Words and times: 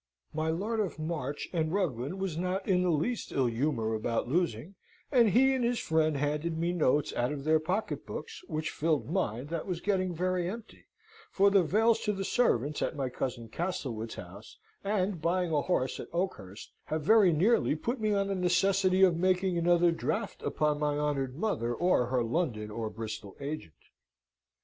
My 0.33 0.49
Lord 0.49 0.79
of 0.79 0.97
March 0.97 1.47
and 1.53 1.71
Ruglen 1.71 2.17
was 2.17 2.35
not 2.35 2.67
in 2.67 2.81
the 2.81 2.89
least 2.89 3.31
ill 3.31 3.45
humour 3.45 3.93
about 3.93 4.27
losing, 4.27 4.73
and 5.11 5.29
he 5.29 5.53
and 5.53 5.63
his 5.63 5.77
friend 5.77 6.17
handed 6.17 6.57
me 6.57 6.73
notes 6.73 7.13
out 7.13 7.31
of 7.31 7.43
their 7.43 7.59
pocket 7.59 8.03
books, 8.07 8.41
which 8.47 8.71
filled 8.71 9.11
mine 9.11 9.45
that 9.51 9.67
was 9.67 9.79
getting 9.79 10.11
very 10.15 10.49
empty, 10.49 10.87
for 11.29 11.51
the 11.51 11.61
vales 11.61 11.99
to 12.05 12.13
the 12.13 12.25
servants 12.25 12.81
at 12.81 12.95
my 12.95 13.09
cousin 13.09 13.47
Castlewood's 13.47 14.15
house 14.15 14.57
and 14.83 15.21
buying 15.21 15.51
a 15.53 15.61
horse 15.61 15.99
at 15.99 16.07
Oakhurst 16.13 16.71
have 16.85 17.03
very 17.03 17.31
nearly 17.31 17.75
put 17.75 18.01
me 18.01 18.11
on 18.11 18.27
the 18.29 18.33
necessity 18.33 19.03
of 19.03 19.15
making 19.15 19.55
another 19.55 19.91
draft 19.91 20.41
upon 20.41 20.79
my 20.79 20.97
honoured 20.97 21.35
mother 21.37 21.75
or 21.75 22.07
her 22.07 22.23
London 22.23 22.71
or 22.71 22.89
Bristol 22.89 23.35
agent." 23.39 23.75